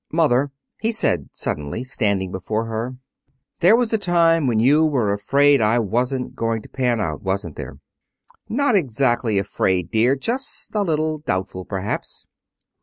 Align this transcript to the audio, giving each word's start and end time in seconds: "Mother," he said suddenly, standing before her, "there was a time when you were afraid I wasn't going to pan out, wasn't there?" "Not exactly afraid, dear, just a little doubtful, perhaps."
"Mother," 0.11 0.49
he 0.81 0.91
said 0.91 1.29
suddenly, 1.31 1.83
standing 1.83 2.31
before 2.31 2.65
her, 2.65 2.95
"there 3.59 3.75
was 3.75 3.93
a 3.93 3.99
time 3.99 4.47
when 4.47 4.59
you 4.59 4.83
were 4.83 5.13
afraid 5.13 5.61
I 5.61 5.77
wasn't 5.77 6.35
going 6.35 6.63
to 6.63 6.69
pan 6.69 6.99
out, 6.99 7.21
wasn't 7.21 7.55
there?" 7.55 7.77
"Not 8.49 8.73
exactly 8.75 9.37
afraid, 9.37 9.91
dear, 9.91 10.15
just 10.15 10.73
a 10.73 10.81
little 10.81 11.19
doubtful, 11.19 11.65
perhaps." 11.65 12.25